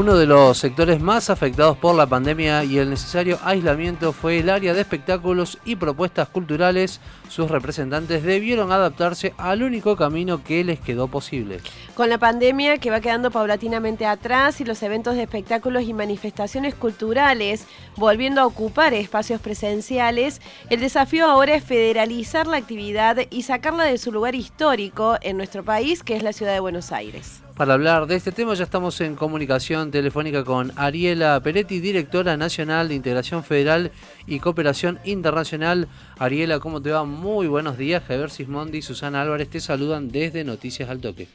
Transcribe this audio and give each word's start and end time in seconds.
Uno 0.00 0.16
de 0.16 0.24
los 0.24 0.56
sectores 0.56 0.98
más 0.98 1.28
afectados 1.28 1.76
por 1.76 1.94
la 1.94 2.06
pandemia 2.06 2.64
y 2.64 2.78
el 2.78 2.88
necesario 2.88 3.38
aislamiento 3.44 4.14
fue 4.14 4.38
el 4.38 4.48
área 4.48 4.72
de 4.72 4.80
espectáculos 4.80 5.58
y 5.66 5.76
propuestas 5.76 6.26
culturales. 6.30 7.02
Sus 7.28 7.50
representantes 7.50 8.22
debieron 8.22 8.72
adaptarse 8.72 9.34
al 9.36 9.62
único 9.62 9.96
camino 9.96 10.42
que 10.42 10.64
les 10.64 10.80
quedó 10.80 11.08
posible. 11.08 11.60
Con 11.94 12.08
la 12.08 12.16
pandemia 12.16 12.78
que 12.78 12.90
va 12.90 13.02
quedando 13.02 13.30
paulatinamente 13.30 14.06
atrás 14.06 14.62
y 14.62 14.64
los 14.64 14.82
eventos 14.82 15.16
de 15.16 15.24
espectáculos 15.24 15.82
y 15.82 15.92
manifestaciones 15.92 16.74
culturales 16.74 17.66
volviendo 17.96 18.40
a 18.40 18.46
ocupar 18.46 18.94
espacios 18.94 19.42
presenciales, 19.42 20.40
el 20.70 20.80
desafío 20.80 21.26
ahora 21.26 21.56
es 21.56 21.62
federalizar 21.62 22.46
la 22.46 22.56
actividad 22.56 23.18
y 23.28 23.42
sacarla 23.42 23.84
de 23.84 23.98
su 23.98 24.12
lugar 24.12 24.34
histórico 24.34 25.18
en 25.20 25.36
nuestro 25.36 25.62
país, 25.62 26.02
que 26.02 26.16
es 26.16 26.22
la 26.22 26.32
ciudad 26.32 26.54
de 26.54 26.60
Buenos 26.60 26.90
Aires. 26.90 27.42
Para 27.60 27.74
hablar 27.74 28.06
de 28.06 28.16
este 28.16 28.32
tema 28.32 28.54
ya 28.54 28.64
estamos 28.64 28.98
en 29.02 29.16
comunicación 29.16 29.90
telefónica 29.90 30.44
con 30.44 30.72
Ariela 30.76 31.38
Peretti, 31.42 31.78
directora 31.78 32.38
nacional 32.38 32.88
de 32.88 32.94
Integración 32.94 33.44
Federal 33.44 33.92
y 34.26 34.40
Cooperación 34.40 34.98
Internacional. 35.04 35.86
Ariela, 36.18 36.58
¿cómo 36.58 36.80
te 36.80 36.90
va? 36.90 37.04
Muy 37.04 37.48
buenos 37.48 37.76
días. 37.76 38.02
Javier 38.08 38.30
Sismondi 38.30 38.78
y 38.78 38.80
Susana 38.80 39.20
Álvarez 39.20 39.50
te 39.50 39.60
saludan 39.60 40.08
desde 40.08 40.42
Noticias 40.42 40.88
al 40.88 41.02
Toque. 41.02 41.28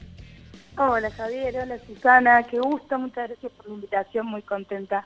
Hola 0.80 1.12
Javier, 1.12 1.60
hola 1.62 1.78
Susana, 1.86 2.42
qué 2.42 2.58
gusto, 2.58 2.98
muchas 2.98 3.30
gracias 3.30 3.52
por 3.52 3.68
la 3.68 3.76
invitación, 3.76 4.26
muy 4.26 4.42
contenta. 4.42 5.06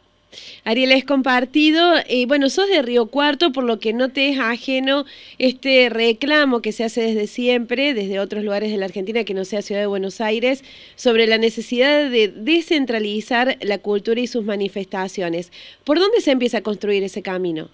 Ariel, 0.64 0.92
es 0.92 1.06
compartido, 1.06 1.94
y 2.08 2.26
bueno, 2.26 2.50
sos 2.50 2.68
de 2.68 2.82
Río 2.82 3.08
Cuarto, 3.08 3.52
por 3.52 3.64
lo 3.64 3.80
que 3.80 3.94
no 3.94 4.10
te 4.10 4.30
es 4.30 4.40
ajeno 4.40 5.06
este 5.38 5.90
reclamo 5.90 6.62
que 6.62 6.72
se 6.72 6.84
hace 6.84 7.02
desde 7.02 7.28
siempre, 7.28 7.94
desde 7.94 8.20
otros 8.20 8.44
lugares 8.44 8.72
de 8.72 8.78
la 8.78 8.86
Argentina 8.86 9.24
que 9.24 9.34
no 9.34 9.46
sea 9.46 9.62
Ciudad 9.62 9.82
de 9.82 9.88
Buenos 9.88 10.22
Aires, 10.22 10.64
sobre 10.96 11.28
la 11.28 11.38
necesidad 11.38 12.10
de 12.10 12.28
descentralizar 12.28 13.58
la 13.62 13.80
cultura 13.80 14.20
y 14.20 14.28
sus 14.28 14.44
manifestaciones. 14.44 15.52
¿Por 15.84 16.00
dónde 16.00 16.22
se 16.22 16.32
empieza 16.32 16.60
a 16.60 16.64
construir 16.64 17.04
ese 17.04 17.24
camino? 17.24 17.70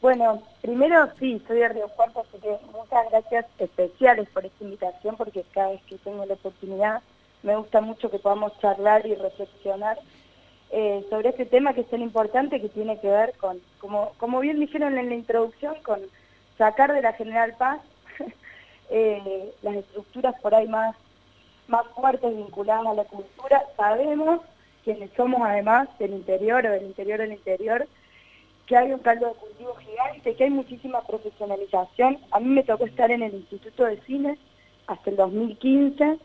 Bueno, 0.00 0.42
primero 0.60 1.08
sí, 1.18 1.40
soy 1.46 1.58
de 1.58 1.68
Río 1.68 1.88
Cuarto, 1.94 2.20
así 2.20 2.40
que 2.42 2.56
muchas 2.72 3.10
gracias 3.10 3.46
especiales 3.58 4.28
por 4.30 4.44
esta 4.44 4.64
invitación, 4.64 5.16
porque 5.16 5.44
cada 5.52 5.70
vez 5.70 5.80
que 5.88 5.96
tengo 5.98 6.24
la 6.26 6.34
oportunidad 6.34 7.02
me 7.42 7.56
gusta 7.56 7.80
mucho 7.80 8.10
que 8.10 8.18
podamos 8.18 8.52
charlar 8.60 9.06
y 9.06 9.14
reflexionar 9.14 9.98
eh, 10.74 11.04
sobre 11.10 11.28
este 11.28 11.44
tema 11.44 11.74
que 11.74 11.82
es 11.82 11.90
tan 11.90 12.00
importante 12.00 12.58
que 12.58 12.70
tiene 12.70 12.98
que 12.98 13.08
ver 13.08 13.34
con, 13.36 13.60
como, 13.78 14.12
como 14.16 14.40
bien 14.40 14.58
dijeron 14.58 14.96
en 14.96 15.10
la 15.10 15.14
introducción, 15.14 15.74
con 15.82 16.00
sacar 16.56 16.94
de 16.94 17.02
la 17.02 17.12
General 17.12 17.54
Paz 17.58 17.80
eh, 18.90 19.52
las 19.60 19.76
estructuras 19.76 20.34
por 20.40 20.54
ahí 20.54 20.66
más, 20.66 20.96
más 21.68 21.86
fuertes 21.88 22.34
vinculadas 22.34 22.86
a 22.86 22.94
la 22.94 23.04
cultura. 23.04 23.62
Sabemos, 23.76 24.40
quienes 24.82 25.10
somos 25.14 25.42
además 25.42 25.88
del 25.98 26.14
interior 26.14 26.64
o 26.66 26.70
del 26.70 26.84
interior 26.84 27.18
del 27.18 27.32
interior, 27.32 27.86
que 28.66 28.74
hay 28.74 28.92
un 28.92 29.00
caldo 29.00 29.28
de 29.28 29.34
cultivo 29.34 29.74
gigante, 29.74 30.34
que 30.34 30.44
hay 30.44 30.50
muchísima 30.50 31.02
profesionalización. 31.02 32.18
A 32.30 32.40
mí 32.40 32.46
me 32.46 32.62
tocó 32.62 32.86
estar 32.86 33.10
en 33.10 33.22
el 33.22 33.34
Instituto 33.34 33.84
de 33.84 34.00
Cine 34.06 34.38
hasta 34.86 35.10
el 35.10 35.16
2015 35.16 36.16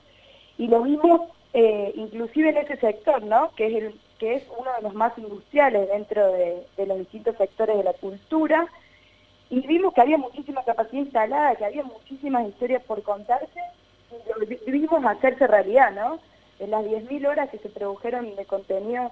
y 0.58 0.68
lo 0.68 0.84
vimos 0.84 1.22
eh, 1.54 1.92
inclusive 1.96 2.52
en 2.52 2.58
ese 2.58 2.78
sector, 2.78 3.24
¿no? 3.24 3.52
que 3.58 3.68
es 3.68 3.94
que 4.20 4.36
es 4.36 4.44
uno 4.58 4.72
de 4.74 4.82
los 4.82 4.94
más 4.94 5.18
industriales 5.18 5.90
dentro 5.90 6.32
de, 6.32 6.66
los 6.86 6.98
distintos 7.00 7.38
sectores 7.38 7.78
de 7.78 7.84
la 7.84 7.94
cultura, 7.94 8.68
y 9.50 9.66
vimos 9.66 9.94
que 9.94 10.02
había 10.02 10.18
muchísima 10.18 10.64
capacidad 10.64 11.04
instalada, 11.04 11.56
que 11.56 11.66
había 11.66 11.84
muchísimas 11.84 12.48
historias 12.48 12.84
por 12.84 13.02
contarse, 13.04 13.62
y 14.66 14.72
vimos 14.72 15.06
hacerse 15.06 15.48
realidad, 15.48 15.92
¿no? 15.92 16.20
En 16.60 16.72
las 16.72 16.84
10.000 16.84 17.28
horas 17.28 17.50
que 17.50 17.60
se 17.60 17.70
produjeron 17.70 18.36
de 18.36 18.46
contenido 18.46 19.12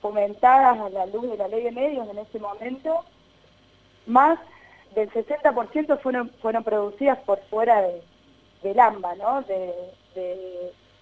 fomentadas 0.00 0.78
a 0.78 0.90
la 0.90 1.06
luz 1.06 1.30
de 1.30 1.36
la 1.36 1.48
ley 1.48 1.62
de 1.64 1.72
medios 1.72 2.08
en 2.08 2.18
ese 2.18 2.38
momento, 2.38 3.04
más 4.06 4.38
del 4.94 5.10
60% 5.10 6.00
fueron, 6.00 6.30
fueron 6.42 6.64
producidas 6.64 7.18
por 7.20 7.40
fuera 7.44 7.82
de, 7.82 8.02
del 8.62 8.80
AMBA, 8.80 9.14
¿no? 9.14 9.42
De, 9.42 9.72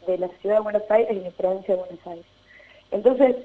de 0.07 0.19
la 0.19 0.29
ciudad 0.41 0.57
de 0.57 0.61
Buenos 0.61 0.91
Aires 0.91 1.13
y 1.13 1.19
de 1.21 1.25
la 1.25 1.31
provincia 1.31 1.75
de 1.75 1.81
Buenos 1.81 2.07
Aires. 2.07 2.27
Entonces, 2.91 3.37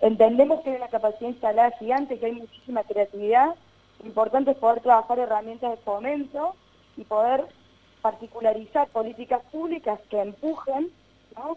entendemos 0.00 0.62
que 0.62 0.70
hay 0.70 0.76
una 0.76 0.88
capacidad 0.88 1.30
instalada 1.30 1.70
gigante, 1.78 2.18
que 2.18 2.26
hay 2.26 2.32
muchísima 2.32 2.82
creatividad. 2.84 3.54
Lo 4.00 4.06
importante 4.06 4.52
es 4.52 4.56
poder 4.56 4.80
trabajar 4.80 5.18
herramientas 5.18 5.70
de 5.70 5.76
fomento 5.78 6.54
y 6.96 7.04
poder 7.04 7.44
particularizar 8.02 8.88
políticas 8.88 9.42
públicas 9.50 10.00
que 10.10 10.20
empujen, 10.20 10.90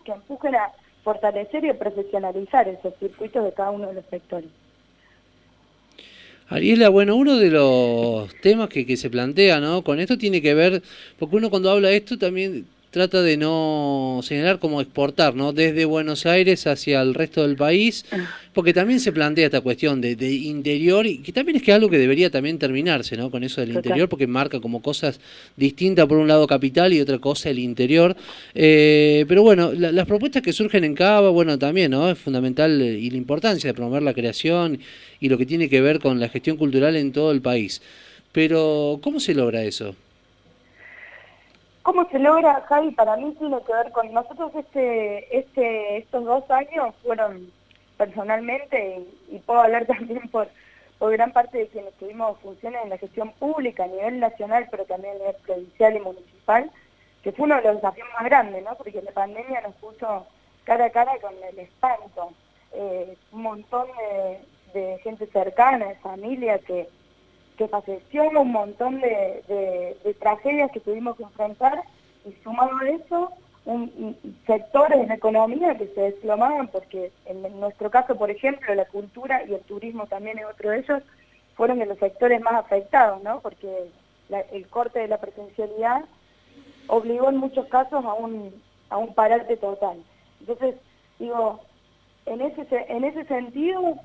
que 0.06 0.12
empujen 0.12 0.56
a 0.56 0.72
fortalecer 1.04 1.66
y 1.66 1.74
profesionalizar 1.74 2.68
esos 2.68 2.94
circuitos 3.00 3.44
de 3.44 3.54
cada 3.54 3.72
uno 3.72 3.88
de 3.88 3.96
los 3.96 4.06
sectores. 4.06 4.50
Ariela, 6.50 6.90
bueno, 6.90 7.16
uno 7.16 7.38
de 7.38 7.50
los 7.50 8.36
temas 8.42 8.68
que, 8.68 8.86
que 8.86 8.98
se 8.98 9.10
plantea, 9.10 9.60
¿no? 9.62 9.84
Con 9.84 10.00
esto 10.00 10.18
tiene 10.18 10.42
que 10.42 10.54
ver, 10.54 10.84
porque 11.18 11.38
uno 11.38 11.50
cuando 11.50 11.72
habla 11.72 11.88
de 11.88 11.96
esto 11.96 12.18
también 12.18 12.68
trata 12.92 13.22
de 13.22 13.38
no 13.38 14.20
señalar 14.22 14.60
como 14.60 14.82
exportar, 14.82 15.34
¿no? 15.34 15.54
Desde 15.54 15.86
Buenos 15.86 16.26
Aires 16.26 16.68
hacia 16.68 17.02
el 17.02 17.14
resto 17.14 17.42
del 17.48 17.56
país, 17.56 18.06
ah. 18.12 18.18
porque 18.54 18.74
también 18.74 19.00
se 19.00 19.14
plantea 19.14 19.46
esta 19.46 19.62
cuestión 19.62 20.02
de, 20.02 20.12
interior 20.30 21.08
y 21.08 21.20
que 21.20 21.32
también 21.32 21.56
es 21.56 21.64
que 21.64 21.72
algo 21.72 21.90
que 21.90 21.98
debería 21.98 22.30
también 22.30 22.60
terminarse, 22.60 23.16
¿no? 23.16 23.32
Con 23.32 23.46
eso 23.46 23.62
del 23.62 23.72
interior, 23.72 24.10
porque 24.10 24.28
marca 24.28 24.60
como 24.60 24.82
cosas 24.82 25.22
distintas, 25.56 26.06
por 26.06 26.18
un 26.18 26.28
lado 26.28 26.46
capital 26.48 26.92
y 26.92 27.00
otra 27.00 27.18
cosa 27.18 27.50
el 27.50 27.60
interior. 27.60 28.16
Eh, 28.54 29.26
pero 29.28 29.42
bueno, 29.42 29.72
las 29.72 30.06
propuestas 30.06 30.44
que 30.44 30.52
surgen 30.52 30.84
en 30.84 30.94
Cava, 30.94 31.30
bueno, 31.30 31.58
también, 31.58 31.92
¿no? 31.92 32.12
Es 32.12 32.18
fundamental 32.18 32.82
eh, 32.82 33.00
y 33.00 33.10
la 33.10 33.18
importancia 33.18 33.70
de 33.70 33.74
promover 33.74 34.04
la 34.04 34.14
creación 34.14 34.80
y 35.22 35.30
lo 35.30 35.38
que 35.38 35.46
tiene 35.46 35.70
que 35.70 35.80
ver 35.80 36.00
con 36.00 36.20
la 36.20 36.28
gestión 36.28 36.58
cultural 36.58 36.98
en 36.98 37.14
todo 37.14 37.32
el 37.32 37.42
país. 37.42 37.82
Pero, 38.34 39.00
¿cómo 39.02 39.22
se 39.22 39.34
logra 39.34 39.64
eso? 39.64 39.96
¿Cómo 41.84 42.08
se 42.10 42.20
logra, 42.20 42.62
Javi? 42.68 42.92
Para 42.92 43.18
mí 43.18 43.34
tiene 43.40 43.58
que 43.64 43.74
ver 43.74 43.92
con 43.92 44.14
nosotros 44.14 44.52
este, 44.56 45.38
este, 45.38 45.98
estos 45.98 46.26
dos 46.26 46.50
años 46.52 46.94
fueron 47.04 47.52
personalmente, 47.98 49.04
y, 49.30 49.40
puedo 49.40 49.62
hablar 49.62 49.86
también 49.88 50.28
por, 50.30 50.48
por 51.00 51.12
gran 51.12 51.32
parte 51.32 51.58
de 51.58 51.68
quienes 51.68 51.94
tuvimos 51.96 52.40
funciones 52.40 52.84
en 52.84 52.90
la 52.90 52.98
gestión 52.98 53.32
pública 53.34 53.84
a 53.84 53.88
nivel 53.88 54.20
nacional, 54.20 54.68
pero 54.70 54.86
también 54.86 55.16
a 55.16 55.20
nivel 55.20 55.36
provincial 55.46 55.96
y 55.96 56.00
municipal, 56.00 56.72
que 57.24 57.32
fue 57.32 57.46
uno 57.46 57.56
de 57.56 57.64
los 57.64 57.76
desafíos 57.76 58.08
más 58.14 58.26
grandes, 58.26 58.64
¿no? 58.64 58.76
Porque 58.76 59.02
la 59.02 59.12
pandemia 59.12 59.62
nos 59.62 59.76
puso 59.76 60.28
cara 60.64 60.86
a 60.86 60.90
cara 60.92 61.14
con 61.20 61.34
el 61.44 61.60
espanto. 61.60 62.32
Eh, 62.74 63.18
un 63.32 63.42
montón 63.42 63.88
de, 64.74 64.80
de 64.80 65.00
gente 65.00 65.26
cercana, 65.28 65.88
de 65.88 65.96
familia 65.96 66.60
que 66.60 66.88
que 67.58 67.68
falleció, 67.68 68.30
un 68.30 68.52
montón 68.52 69.02
de, 69.02 69.96
tragedias 70.20 70.72
que 70.72 70.80
tuvimos 70.80 71.18
que 71.18 71.24
enfrentar 71.24 71.82
y 72.26 72.32
sumado 72.44 72.72
a 72.78 72.90
eso, 72.90 73.32
sectores 74.46 75.00
de 75.00 75.08
la 75.08 75.16
economía 75.16 75.78
que 75.78 75.88
se 75.88 76.02
desplomaban 76.02 76.68
porque 76.68 77.12
en 77.26 77.60
nuestro 77.60 77.92
caso, 77.92 78.16
por 78.16 78.32
ejemplo, 78.32 78.74
la 78.74 78.86
cultura 78.86 79.44
y 79.46 79.54
el 79.54 79.62
turismo 79.62 80.08
también 80.08 80.40
es 80.40 80.46
otro 80.46 80.72
de 80.72 80.80
ellos, 80.80 81.04
fueron 81.56 81.80
de 81.80 81.86
los 81.86 82.00
sectores 82.00 82.42
más 82.42 82.54
afectados, 82.54 83.22
¿no? 83.24 83.40
Porque 83.42 83.90
el 84.52 84.68
corte 84.68 85.00
de 85.00 85.08
la 85.08 85.20
presencialidad 85.20 86.06
obligó 86.88 87.30
en 87.30 87.38
muchos 87.38 87.68
casos 87.68 88.04
a 88.04 88.14
un, 88.14 88.62
a 88.90 88.98
un 88.98 89.14
parate 89.14 89.58
total. 89.58 90.04
Entonces, 90.40 90.76
digo, 91.20 91.62
en 92.26 92.42
ese, 92.42 92.66
en 92.90 93.04
ese 93.04 93.26
sentido, 93.26 93.98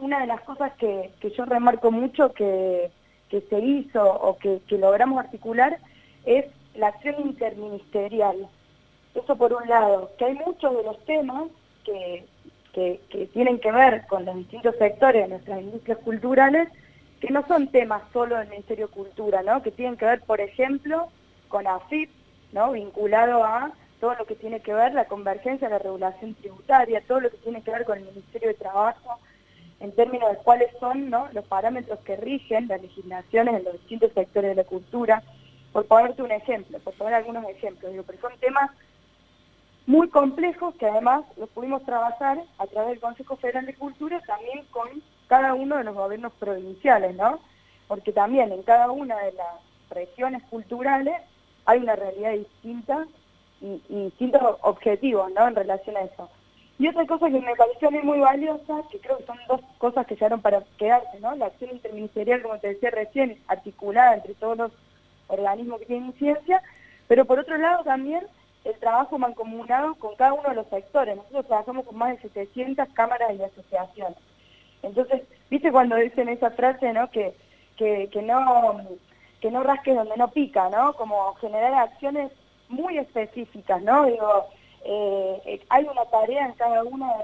una 0.00 0.20
de 0.20 0.26
las 0.26 0.40
cosas 0.42 0.72
que, 0.74 1.10
yo 1.36 1.44
remarco 1.44 1.90
mucho 1.90 2.32
que, 2.32 2.90
se 3.30 3.58
hizo 3.60 4.02
o 4.02 4.38
que, 4.38 4.60
logramos 4.70 5.18
articular 5.18 5.78
es 6.24 6.46
la 6.74 6.88
acción 6.88 7.16
interministerial. 7.20 8.48
Eso 9.14 9.36
por 9.36 9.52
un 9.52 9.68
lado, 9.68 10.12
que 10.18 10.26
hay 10.26 10.34
muchos 10.34 10.76
de 10.76 10.82
los 10.82 11.04
temas 11.04 11.44
que, 11.84 12.26
tienen 13.32 13.58
que 13.58 13.72
ver 13.72 14.06
con 14.06 14.24
los 14.24 14.36
distintos 14.36 14.76
sectores 14.76 15.22
de 15.22 15.28
nuestras 15.28 15.60
industrias 15.60 15.98
culturales, 15.98 16.68
que 17.20 17.30
no 17.30 17.44
son 17.48 17.66
temas 17.68 18.02
solo 18.12 18.36
del 18.36 18.48
Ministerio 18.48 18.86
de 18.86 18.92
Cultura, 18.92 19.42
¿no? 19.42 19.62
que 19.62 19.72
tienen 19.72 19.96
que 19.96 20.04
ver, 20.04 20.20
por 20.20 20.40
ejemplo, 20.40 21.08
con 21.48 21.66
AFIP, 21.66 22.08
¿no? 22.52 22.70
vinculado 22.70 23.42
a 23.42 23.72
todo 23.98 24.14
lo 24.14 24.26
que 24.26 24.36
tiene 24.36 24.60
que 24.60 24.72
ver 24.72 24.94
la 24.94 25.06
convergencia 25.06 25.68
la 25.68 25.80
regulación 25.80 26.34
tributaria, 26.34 27.02
todo 27.08 27.20
lo 27.20 27.30
que 27.30 27.38
tiene 27.38 27.62
que 27.62 27.72
ver 27.72 27.84
con 27.84 27.98
el 27.98 28.04
Ministerio 28.04 28.48
de 28.48 28.54
Trabajo, 28.54 29.18
en 29.80 29.92
términos 29.92 30.30
de 30.30 30.38
cuáles 30.38 30.70
son 30.80 31.10
los 31.10 31.44
parámetros 31.46 31.98
que 32.00 32.16
rigen 32.16 32.68
las 32.68 32.82
legislaciones 32.82 33.54
en 33.54 33.64
los 33.64 33.74
distintos 33.74 34.12
sectores 34.12 34.50
de 34.50 34.62
la 34.62 34.68
cultura, 34.68 35.22
por 35.72 35.86
ponerte 35.86 36.22
un 36.22 36.32
ejemplo, 36.32 36.78
por 36.80 36.94
poner 36.94 37.14
algunos 37.14 37.48
ejemplos, 37.48 37.92
digo, 37.92 38.04
pero 38.04 38.20
son 38.20 38.32
temas 38.40 38.70
muy 39.86 40.08
complejos 40.08 40.74
que 40.74 40.86
además 40.86 41.24
los 41.36 41.48
pudimos 41.50 41.84
trabajar 41.84 42.42
a 42.58 42.66
través 42.66 42.90
del 42.90 43.00
Consejo 43.00 43.36
Federal 43.36 43.66
de 43.66 43.74
Cultura 43.74 44.20
también 44.26 44.64
con 44.70 44.88
cada 45.28 45.54
uno 45.54 45.76
de 45.78 45.84
los 45.84 45.94
gobiernos 45.94 46.32
provinciales, 46.34 47.14
¿no? 47.14 47.40
Porque 47.86 48.12
también 48.12 48.52
en 48.52 48.62
cada 48.62 48.90
una 48.90 49.16
de 49.16 49.32
las 49.32 49.54
regiones 49.90 50.42
culturales 50.50 51.14
hay 51.64 51.80
una 51.80 51.96
realidad 51.96 52.32
distinta 52.32 53.06
y, 53.60 53.80
y 53.88 54.04
distintos 54.04 54.42
objetivos, 54.62 55.30
¿no? 55.32 55.48
En 55.48 55.54
relación 55.54 55.96
a 55.96 56.00
eso. 56.00 56.28
Y 56.78 56.86
otra 56.86 57.06
cosa 57.06 57.26
que 57.26 57.40
me 57.40 57.56
pareció 57.56 57.88
a 57.88 57.90
mí 57.90 57.98
muy 58.02 58.20
valiosa, 58.20 58.82
que 58.90 59.00
creo 59.00 59.18
que 59.18 59.26
son 59.26 59.38
dos 59.48 59.60
cosas 59.78 60.06
que 60.06 60.14
llegaron 60.14 60.40
para 60.40 60.62
quedarse, 60.78 61.18
¿no? 61.20 61.34
La 61.34 61.46
acción 61.46 61.72
interministerial, 61.72 62.42
como 62.42 62.58
te 62.58 62.68
decía 62.68 62.90
recién, 62.90 63.42
articulada 63.48 64.14
entre 64.14 64.34
todos 64.34 64.56
los 64.56 64.72
organismos 65.26 65.80
que 65.80 65.86
tienen 65.86 66.12
ciencia, 66.14 66.62
pero 67.08 67.24
por 67.24 67.40
otro 67.40 67.58
lado 67.58 67.82
también 67.82 68.24
el 68.64 68.74
trabajo 68.78 69.18
mancomunado 69.18 69.94
con 69.96 70.14
cada 70.14 70.34
uno 70.34 70.48
de 70.48 70.54
los 70.54 70.68
sectores. 70.68 71.16
Nosotros 71.16 71.46
trabajamos 71.46 71.84
con 71.84 71.96
más 71.96 72.10
de 72.10 72.22
700 72.28 72.88
cámaras 72.90 73.32
y 73.36 73.42
asociaciones. 73.42 74.16
Entonces, 74.82 75.22
¿viste 75.50 75.72
cuando 75.72 75.96
dicen 75.96 76.28
esa 76.28 76.50
frase, 76.52 76.92
¿no? 76.92 77.10
Que, 77.10 77.34
que, 77.76 78.08
que 78.12 78.22
no 78.22 78.80
que 79.40 79.50
no 79.50 79.62
rasques 79.62 79.94
donde 79.94 80.16
no 80.16 80.28
pica, 80.28 80.68
¿no? 80.68 80.92
Como 80.94 81.34
generar 81.34 81.72
acciones 81.74 82.32
muy 82.68 82.98
específicas, 82.98 83.80
¿no? 83.82 84.04
Digo, 84.06 84.48
eh, 84.90 85.42
eh, 85.44 85.60
hay 85.68 85.84
una 85.84 86.06
tarea 86.06 86.46
en 86.46 86.52
cada 86.52 86.82
uno 86.82 87.14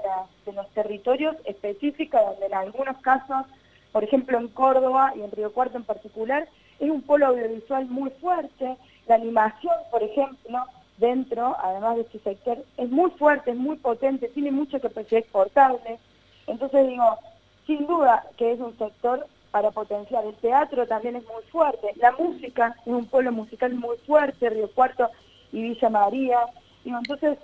de, 0.45 0.53
los 0.53 0.69
territorios 0.69 1.35
específica 1.45 2.21
donde 2.21 2.45
en 2.45 2.53
algunos 2.53 2.95
casos, 2.97 3.47
por 3.91 4.03
ejemplo 4.03 4.37
en 4.37 4.49
Córdoba 4.49 5.13
y 5.15 5.21
en 5.21 5.31
Río 5.31 5.51
Cuarto 5.51 5.77
en 5.77 5.83
particular, 5.83 6.47
es 6.79 6.91
un 6.91 7.01
polo 7.01 7.25
audiovisual 7.25 7.87
muy 7.87 8.11
fuerte, 8.21 8.77
la 9.07 9.15
animación, 9.15 9.73
por 9.89 10.03
ejemplo, 10.03 10.59
dentro, 10.97 11.57
además 11.59 11.95
de 11.95 12.01
este 12.03 12.19
sector, 12.19 12.63
es 12.77 12.89
muy 12.91 13.09
fuerte, 13.11 13.49
es 13.49 13.57
muy 13.57 13.77
potente, 13.77 14.27
tiene 14.27 14.51
que 14.67 14.79
ser 14.79 15.17
exportable. 15.17 15.97
Entonces 16.45 16.87
digo, 16.87 17.17
sin 17.65 17.87
duda 17.87 18.27
que 18.37 18.51
es 18.51 18.59
un 18.59 18.77
sector 18.77 19.25
para 19.49 19.71
potenciar. 19.71 20.23
El 20.23 20.35
teatro 20.35 20.85
también 20.85 21.15
es 21.15 21.23
muy 21.23 21.41
fuerte, 21.51 21.93
la 21.95 22.11
música 22.11 22.75
es 22.85 22.93
un 22.93 23.07
pueblo 23.07 23.31
musical 23.31 23.73
muy 23.73 23.97
fuerte, 24.05 24.51
Río 24.51 24.69
Cuarto 24.69 25.09
y 25.51 25.63
Villa 25.63 25.89
María. 25.89 26.41
Digo, 26.83 26.99
entonces, 26.99 27.39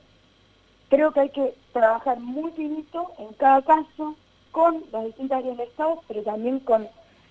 creo 0.92 1.14
que 1.14 1.22
hay 1.22 1.30
que 1.30 1.56
trabajar 1.72 2.20
muy 2.20 2.52
finito 2.52 3.14
en 3.18 3.34
cada 3.36 3.62
caso 3.62 4.14
con 4.52 4.84
las 4.92 5.06
distintas 5.06 5.40
áreas 5.40 5.58
del 5.58 5.68
Estado, 5.70 6.04
pero 6.06 6.22
también 6.22 6.60
con 6.60 6.86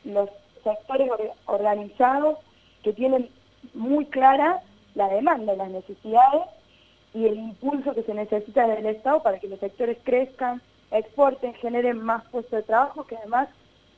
los 0.04 0.30
sectores 0.64 1.10
organizados 1.44 2.38
que 2.82 2.94
tienen 2.94 3.28
muy 3.74 4.06
clara 4.06 4.62
la 4.94 5.08
demanda, 5.08 5.54
las 5.54 5.68
necesidades 5.68 6.42
y 7.12 7.26
el 7.26 7.36
impulso 7.36 7.94
que 7.94 8.02
se 8.02 8.14
necesita 8.14 8.66
del 8.66 8.86
Estado 8.86 9.22
para 9.22 9.38
que 9.38 9.48
los 9.48 9.60
sectores 9.60 9.98
crezcan, 10.04 10.62
exporten, 10.90 11.52
generen 11.54 12.02
más 12.02 12.24
puestos 12.30 12.52
de 12.52 12.62
trabajo, 12.62 13.04
que 13.04 13.18
además 13.18 13.50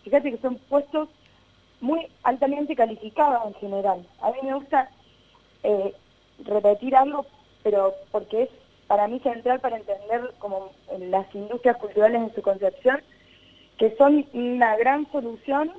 fíjate 0.03 0.33
que 0.33 0.39
son 0.39 0.57
puestos 0.69 1.09
muy 1.81 2.09
altamente 2.25 2.75
calificados 2.75 3.47
en 3.47 3.55
general. 3.55 4.05
A 4.21 4.33
mí 4.33 4.39
me 4.43 4.55
gusta 4.55 4.91
eh, 5.63 5.95
repetir 6.45 6.97
algo, 6.97 7.27
pero 7.63 7.95
porque 8.11 8.43
es 8.43 8.51
para 8.93 9.09
mí 9.09 9.21
central 9.21 9.59
para 9.59 9.79
entender 9.79 10.35
como 10.39 10.71
las 10.99 11.35
industrias 11.35 11.79
culturales 11.79 12.21
en 12.21 12.35
su 12.35 12.43
concepción, 12.43 13.01
que 13.79 13.97
son 13.97 14.27
una 14.35 14.77
gran 14.77 15.11
solución 15.11 15.73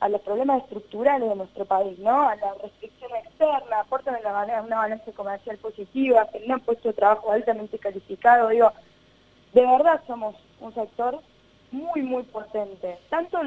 a 0.00 0.08
los 0.08 0.22
problemas 0.22 0.62
estructurales 0.62 1.28
de 1.28 1.34
nuestro 1.34 1.66
país, 1.66 1.98
¿no? 1.98 2.26
A 2.26 2.36
la 2.36 2.54
restricción 2.62 3.10
externa, 3.16 3.80
aportan 3.80 4.16
una, 4.18 4.32
balanza 4.32 5.12
comercial 5.12 5.58
positiva, 5.58 6.26
un 6.48 6.60
puesto 6.60 6.88
de 6.88 6.94
trabajo 6.94 7.30
altamente 7.32 7.78
calificado, 7.78 8.48
digo, 8.48 8.72
de 9.52 9.60
verdad 9.60 10.00
somos 10.06 10.34
un 10.58 10.72
sector 10.72 11.20
muy, 11.70 12.00
muy 12.00 12.22
potente. 12.22 12.96
Tanto 13.10 13.40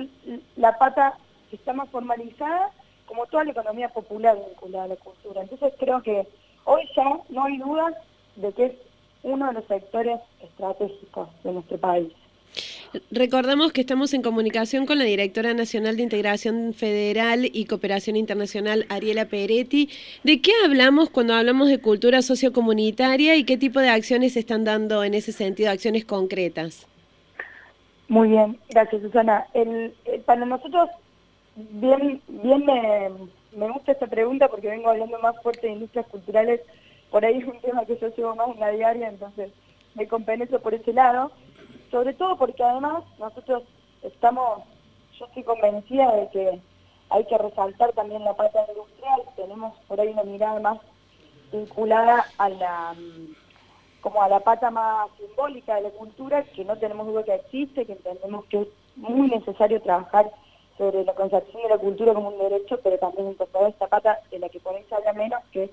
la 0.57 0.77
pata 0.77 1.17
que 1.49 1.55
está 1.55 1.73
más 1.73 1.89
formalizada 1.89 2.69
como 3.07 3.25
toda 3.25 3.45
la 3.45 3.51
economía 3.51 3.89
popular 3.89 4.37
vinculada 4.47 4.83
a 4.83 4.89
la 4.89 4.95
cultura. 4.97 5.41
Entonces 5.41 5.73
creo 5.79 6.03
que 6.03 6.27
hoy 6.65 6.87
ya 6.95 7.17
no 7.29 7.45
hay 7.45 7.57
dudas 7.57 7.95
de 8.35 8.53
que 8.53 8.65
es 8.65 8.73
uno 9.23 9.47
de 9.47 9.53
los 9.53 9.65
sectores 9.65 10.19
estratégicos 10.41 11.29
de 11.43 11.51
nuestro 11.53 11.77
país. 11.77 12.13
Recordamos 13.11 13.73
que 13.73 13.81
estamos 13.81 14.13
en 14.13 14.21
comunicación 14.21 14.85
con 14.85 14.97
la 14.97 15.03
directora 15.03 15.53
nacional 15.53 15.97
de 15.97 16.03
Integración 16.03 16.73
Federal 16.73 17.45
y 17.45 17.65
Cooperación 17.65 18.15
Internacional, 18.15 18.85
Ariela 18.89 19.25
Peretti. 19.25 19.89
¿De 20.23 20.41
qué 20.41 20.51
hablamos 20.63 21.09
cuando 21.09 21.33
hablamos 21.33 21.67
de 21.67 21.79
cultura 21.79 22.21
sociocomunitaria 22.21 23.35
y 23.35 23.43
qué 23.43 23.57
tipo 23.57 23.79
de 23.79 23.89
acciones 23.89 24.33
se 24.33 24.39
están 24.39 24.63
dando 24.63 25.03
en 25.03 25.13
ese 25.13 25.31
sentido, 25.31 25.69
acciones 25.69 26.05
concretas? 26.05 26.87
Muy 28.07 28.29
bien, 28.29 28.57
gracias 28.69 29.01
Susana. 29.01 29.47
El, 29.53 29.93
eh, 30.05 30.21
para 30.25 30.45
nosotros, 30.45 30.89
bien, 31.55 32.21
bien 32.27 32.65
me, 32.65 33.09
me, 33.55 33.69
gusta 33.71 33.91
esta 33.91 34.07
pregunta 34.07 34.47
porque 34.47 34.69
vengo 34.69 34.89
hablando 34.89 35.19
más 35.19 35.35
fuerte 35.43 35.67
de 35.67 35.73
industrias 35.73 36.07
culturales, 36.07 36.61
por 37.11 37.25
ahí 37.25 37.37
es 37.37 37.45
un 37.45 37.59
tema 37.61 37.85
que 37.85 37.97
yo 37.97 38.07
llevo 38.09 38.35
más 38.35 38.49
en 38.49 38.59
la 38.59 38.71
diaria, 38.71 39.09
entonces 39.09 39.51
me 39.95 40.07
compenetro 40.07 40.59
por 40.59 40.73
ese 40.73 40.93
lado, 40.93 41.31
sobre 41.91 42.13
todo 42.13 42.37
porque 42.37 42.63
además 42.63 43.03
nosotros 43.19 43.63
estamos, 44.03 44.63
yo 45.17 45.25
estoy 45.25 45.43
convencida 45.43 46.13
de 46.15 46.29
que 46.29 46.61
hay 47.09 47.25
que 47.25 47.37
resaltar 47.37 47.93
también 47.93 48.23
la 48.23 48.35
parte 48.35 48.59
industrial, 48.69 49.21
tenemos 49.35 49.77
por 49.87 49.99
ahí 49.99 50.09
una 50.09 50.23
mirada 50.23 50.59
más 50.59 50.79
vinculada 51.51 52.25
a 52.37 52.49
la 52.49 52.95
como 54.01 54.21
a 54.21 54.29
la 54.29 54.39
pata 54.39 54.69
más 54.69 55.09
simbólica 55.17 55.75
de 55.75 55.81
la 55.81 55.89
cultura, 55.89 56.43
que 56.43 56.63
no 56.63 56.77
tenemos 56.77 57.07
duda 57.07 57.23
que 57.23 57.35
existe, 57.35 57.85
que 57.85 57.93
entendemos 57.93 58.45
que 58.45 58.61
es 58.61 58.67
muy 58.95 59.27
necesario 59.27 59.81
trabajar 59.81 60.31
sobre 60.77 61.03
la 61.03 61.13
concepción 61.13 61.63
de 61.63 61.69
la 61.69 61.77
cultura 61.77 62.13
como 62.13 62.29
un 62.29 62.37
derecho, 62.37 62.79
pero 62.83 62.97
también 62.99 63.29
incorporar 63.29 63.69
esta 63.69 63.87
pata 63.87 64.19
de 64.29 64.39
la 64.39 64.49
que 64.49 64.59
por 64.59 64.75
ahí 64.75 64.85
se 64.87 65.13
menos, 65.13 65.43
que 65.51 65.63
es 65.65 65.71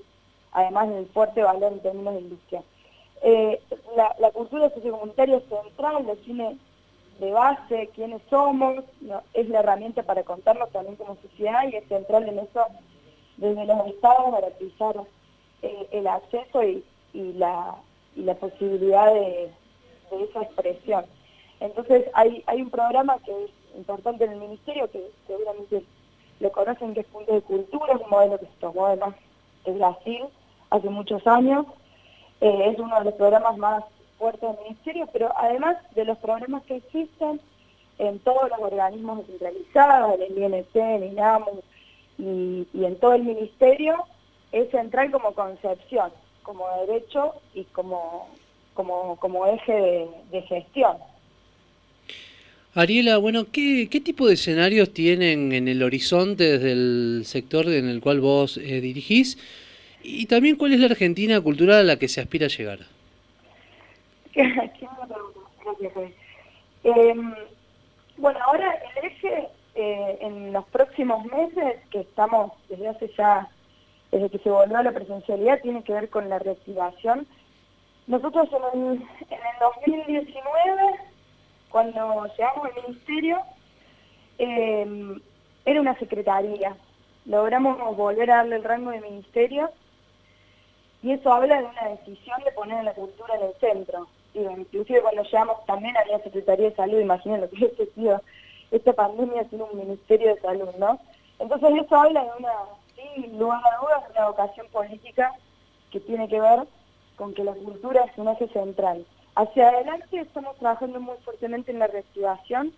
además 0.55 0.89
del 0.89 1.07
fuerte 1.09 1.43
valor 1.43 1.73
en 1.73 1.81
términos 1.81 2.15
de 2.15 2.21
industria. 2.21 2.63
Eh, 3.23 3.61
la, 3.97 4.31
cultura 4.31 4.71
sociocomunitaria 4.71 5.37
es 5.37 5.45
central, 5.45 6.07
define 6.07 6.59
de 7.21 7.31
base 7.31 7.91
quiénes 7.95 8.23
somos, 8.29 8.85
es 9.35 9.49
la 9.49 9.61
herramienta 9.61 10.03
para 10.03 10.25
contarnos 10.25 10.71
también 10.71 10.97
como 10.97 11.17
sociedad 11.17 11.63
y 11.71 11.77
es 11.77 11.87
central 11.89 12.29
en 12.29 12.41
eso 12.41 12.67
desde 13.37 13.67
los 13.67 13.87
estados 13.87 14.33
garantizar 14.33 14.97
eh, 15.63 15.89
el 15.93 16.07
acceso 16.07 16.63
y, 16.63 16.85
y 17.13 17.33
la 17.35 17.77
y 18.17 18.23
la 18.23 18.35
posibilidad 18.35 19.13
de, 19.13 19.51
esa 20.13 20.43
expresión. 20.43 21.05
Entonces 21.59 22.05
hay, 22.15 22.45
hay 22.47 22.63
un 22.63 22.71
programa 22.71 23.19
que 23.25 23.33
es 23.45 23.51
importante 23.77 24.25
en 24.25 24.33
el 24.33 24.39
Ministerio, 24.39 24.89
que 24.91 25.11
seguramente 25.27 25.85
lo 26.39 26.53
conocen, 26.53 26.95
que 26.95 27.01
es 27.01 27.07
Punto 27.07 27.33
de 27.33 27.43
Cultura, 27.43 27.95
es 27.95 28.01
un 28.01 28.11
modelo 28.11 28.39
que 28.39 28.47
se 28.47 28.61
tomó 28.61 28.87
además 28.87 29.17
de 29.65 29.73
Brasil 29.73 30.25
hace 30.75 30.91
muchos 30.91 31.27
años. 31.27 31.67
Eh, 32.41 32.71
es 32.73 32.79
uno 32.79 32.99
de 32.99 33.05
los 33.05 33.15
programas 33.15 33.57
más 33.57 33.85
fuertes 34.19 34.43
del 34.43 34.65
Ministerio, 34.65 35.09
pero 35.13 35.33
además 35.37 35.77
de 35.95 36.05
los 36.05 36.19
programas 36.19 36.63
que 36.65 36.77
existen 36.77 37.41
en 37.99 38.19
todos 38.21 38.51
los 38.51 38.59
organismos 38.59 39.19
descentralizados, 39.19 40.15
en 40.15 40.23
el 40.23 40.55
INC, 40.55 40.77
en 40.77 41.03
el 41.03 41.13
INAMU 41.13 41.63
y, 42.19 42.67
en 42.75 42.97
todo 42.97 43.15
el 43.15 43.23
Ministerio, 43.23 44.05
es 44.53 44.71
central 44.71 45.11
como 45.11 45.33
concepción 45.33 46.11
como 46.43 46.67
derecho 46.87 47.33
y 47.55 47.65
como, 47.65 48.29
como, 48.75 49.17
como 49.17 49.47
eje 49.47 50.07
de, 50.31 50.43
gestión. 50.43 50.99
Ariela, 52.75 53.17
bueno, 53.17 53.47
¿qué, 53.51 53.89
¿qué, 53.91 54.01
tipo 54.01 54.27
de 54.27 54.35
escenarios 54.35 54.93
tienen 54.93 55.53
en 55.53 55.69
el 55.69 55.83
horizonte 55.83 56.59
desde 56.59 56.73
el 56.73 57.23
sector 57.25 57.67
en 57.69 57.89
el 57.89 58.03
cual 58.03 58.21
vos 58.21 58.59
eh, 58.59 58.83
dirigís? 58.83 59.39
Y 60.05 60.27
también, 60.27 60.57
¿cuál 60.57 60.75
es 60.75 60.81
la 60.81 60.87
Argentina 60.87 61.41
cultural 61.41 61.81
a 61.81 61.83
la 61.83 61.99
que 61.99 62.09
se 62.09 62.21
aspira 62.21 62.47
a 62.47 62.51
llegar? 62.51 62.81
Eh, 66.87 67.15
bueno, 68.19 68.39
ahora 68.45 68.79
el 68.99 69.07
eje 69.07 69.49
eh, 69.75 70.19
en 70.21 70.53
los 70.53 70.67
próximos 70.67 71.25
meses, 71.25 71.79
que 71.91 72.01
estamos 72.01 72.53
desde 72.69 72.89
hace 72.89 73.11
ya 73.17 73.49
desde 74.11 74.29
que 74.29 74.39
se 74.41 74.51
volvió 74.51 74.77
a 74.77 74.83
la 74.83 74.93
presencialidad 74.93 75.63
tiene 75.63 75.83
que 75.83 75.95
ver 75.95 76.11
con 76.11 76.29
la 76.29 76.39
reactivación. 76.39 77.27
Nosotros 78.07 78.51
en 78.75 78.87
el, 78.87 78.93
en 78.93 79.41
el 79.41 79.95
2019, 79.97 80.83
cuando 81.71 82.27
llegamos 82.37 82.67
al 82.67 82.83
ministerio, 82.83 83.41
eh, 84.37 85.17
era 85.65 85.81
una 85.81 85.99
secretaría. 85.99 86.77
Logramos 87.25 87.97
volver 87.97 88.31
a 88.31 88.37
darle 88.37 88.57
el 88.57 88.65
rango 88.65 88.91
de 88.91 89.01
ministerio 89.01 89.71
y 91.05 91.13
eso 91.13 91.31
habla 91.31 91.59
de 91.59 91.67
una 91.67 91.89
decisión 91.91 92.43
de 92.45 92.53
poner 92.53 92.83
la 92.83 92.95
cultura 92.95 93.35
en 93.35 93.43
el 93.43 93.55
centro. 93.61 94.09
inclusive 94.33 95.03
cuando 95.03 95.23
llegamos 95.23 95.67
también 95.67 95.95
había 95.99 96.19
Secretaría 96.21 96.71
de 96.71 96.77
Salud, 96.77 96.99
imaginen 96.99 97.43
lo 97.43 97.51
que 97.51 97.57
hubiese 97.57 97.93
sido 97.93 98.23
esta 98.71 98.95
pandemia 98.95 99.47
sin 99.51 99.61
un 99.61 99.77
Ministerio 99.77 100.35
de 100.35 100.41
Salud, 100.41 100.71
¿no? 100.79 100.99
Entonces 101.39 101.69
eso 101.85 101.95
habla 101.95 102.25
de 102.25 102.31
una 102.39 102.53
sin 102.97 103.39
lugar 103.39 103.61
a 103.67 103.83
una 103.83 104.29
vocación 104.29 104.67
política 104.69 105.35
que 105.93 106.01
tiene 106.01 106.27
que 106.27 106.41
ver 106.41 106.61
con 107.17 107.35
que 107.35 107.45
la 107.45 107.53
cultura 107.53 108.05
es 108.05 108.17
un 108.17 108.29
eje 108.29 108.49
central. 108.49 109.05
Hacia 109.35 109.69
adelante 109.69 110.21
estamos 110.21 110.57
trabajando 110.57 111.01
muy 111.01 111.17
fuertemente 111.23 111.71
en 111.71 111.81
la 111.81 111.87
reactivación. 111.87 112.73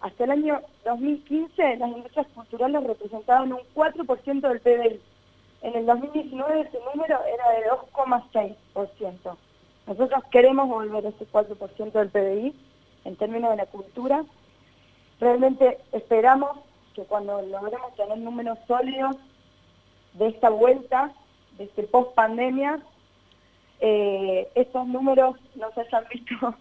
Hasta 0.00 0.24
el 0.24 0.30
año 0.30 0.60
2015 0.84 1.76
las 1.78 1.90
industrias 1.90 2.28
culturales 2.28 2.84
representaban 2.84 3.52
un 3.52 3.62
4% 3.74 4.48
del 4.48 4.60
PBI. 4.60 5.00
En 5.62 5.74
el 5.74 5.86
2019 5.86 6.60
ese 6.60 6.78
número 6.94 7.18
era 7.24 7.50
de 7.50 7.70
2,6%. 7.70 9.36
Nosotros 9.86 10.24
queremos 10.30 10.68
volver 10.68 11.06
a 11.06 11.08
ese 11.08 11.26
4% 11.26 11.92
del 11.92 12.10
PBI 12.10 12.54
en 13.04 13.16
términos 13.16 13.50
de 13.50 13.56
la 13.56 13.66
cultura. 13.66 14.24
Realmente 15.18 15.78
esperamos 15.92 16.58
que 16.94 17.02
cuando 17.04 17.42
logremos 17.42 17.94
tener 17.96 18.18
números 18.18 18.58
sólidos 18.66 19.16
de 20.14 20.28
esta 20.28 20.50
vuelta, 20.50 21.12
de 21.56 21.64
este 21.64 21.84
post 21.84 22.14
pandemia, 22.14 22.80
eh, 23.80 24.48
estos 24.54 24.86
números 24.86 25.36
no 25.54 25.72
se 25.72 25.80
hayan 25.80 26.04
visto 26.12 26.54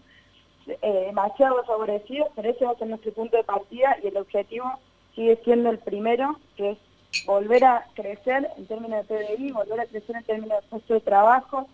eh, 0.68 1.04
demasiado 1.08 1.64
favorecidos, 1.66 2.30
pero 2.36 2.50
ese 2.50 2.66
va 2.66 2.72
a 2.72 2.78
ser 2.78 2.88
nuestro 2.88 3.12
punto 3.14 3.38
de 3.38 3.44
partida 3.44 3.98
y 4.04 4.08
el 4.08 4.18
objetivo 4.18 4.72
sigue 5.16 5.40
siendo 5.44 5.70
el 5.70 5.80
primero, 5.80 6.40
que 6.56 6.72
es 6.72 6.78
volver 7.26 7.64
a 7.66 7.86
crecer 7.94 8.50
en 8.58 8.68
términos 8.68 9.08
de 9.08 9.16
PDI, 9.16 9.52
volver 9.52 9.80
a 9.82 9.86
crecer 9.86 10.16
en 10.16 10.24
términos 10.24 10.62
de 10.62 10.68
puesto 10.70 10.94
de 10.94 11.02
trabajo, 11.02 11.68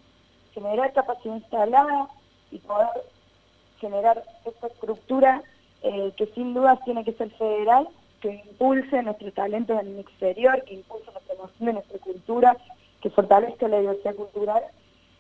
generar 0.54 0.94
capacidad 0.94 1.36
instalada 1.36 2.08
y 2.52 2.60
poder 2.60 2.90
generar 3.80 4.24
esta 4.46 4.68
estructura 4.68 5.44
eh, 5.82 6.13
que 6.16 6.28
sin 6.28 6.54
duda 6.54 6.80
tiene 6.86 7.04
que 7.04 7.13
ser 7.13 7.30
federal 7.32 7.90
que 8.24 8.42
impulse 8.48 9.04
nuestros 9.04 9.34
talentos 9.34 9.78
en 9.82 9.88
el 9.88 10.00
exterior, 10.00 10.63
que 10.63 10.75
impulse 10.75 11.12
nuestra 11.12 11.36
emoción, 11.36 11.74
nuestra 11.74 12.00
cultura, 12.00 12.58
que 13.02 13.10
fortalezca 13.10 13.68
la 13.68 13.82
diversidad 13.82 14.16
cultural 14.16 14.63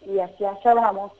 y 0.07 0.19
hacia 0.19 0.51
allá 0.51 0.73
vamos. 0.73 1.11